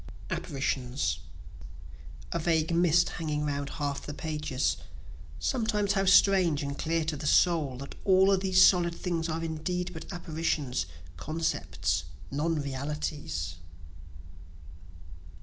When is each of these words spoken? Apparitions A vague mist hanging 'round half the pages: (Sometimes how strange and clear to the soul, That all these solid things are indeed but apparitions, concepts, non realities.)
Apparitions 0.31 1.19
A 2.31 2.39
vague 2.39 2.73
mist 2.73 3.07
hanging 3.09 3.45
'round 3.45 3.69
half 3.69 4.03
the 4.03 4.15
pages: 4.15 4.77
(Sometimes 5.37 5.93
how 5.93 6.05
strange 6.05 6.63
and 6.63 6.75
clear 6.75 7.05
to 7.05 7.15
the 7.15 7.27
soul, 7.27 7.77
That 7.77 7.93
all 8.03 8.35
these 8.35 8.63
solid 8.63 8.95
things 8.95 9.29
are 9.29 9.43
indeed 9.43 9.91
but 9.93 10.11
apparitions, 10.11 10.87
concepts, 11.17 12.05
non 12.31 12.59
realities.) 12.59 13.57